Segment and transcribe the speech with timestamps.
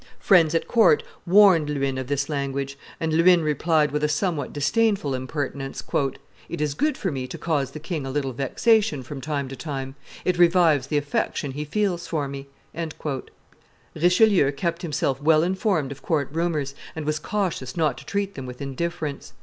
[0.17, 5.13] Friends at court warned Luynes of this language; and Luynes replied with a somewhat disdainful
[5.13, 5.83] impertinence,
[6.49, 9.55] "It is good for me to cause the king a little vexation from time to
[9.55, 9.93] time:
[10.25, 12.47] it revives the affection he feels for me."
[13.93, 18.47] Richelieu kept himself well informed of court rumors, and was cautious not to treat them
[18.47, 19.33] with indifference.